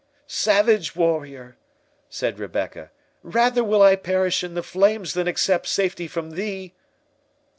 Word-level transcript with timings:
"Savage 0.25 0.95
warrior," 0.95 1.57
said 2.09 2.39
Rebecca, 2.39 2.89
"rather 3.21 3.63
will 3.63 3.83
I 3.83 3.95
perish 3.95 4.43
in 4.43 4.55
the 4.55 4.63
flames 4.63 5.13
than 5.13 5.27
accept 5.27 5.67
safety 5.67 6.07
from 6.07 6.31
thee!" 6.31 6.73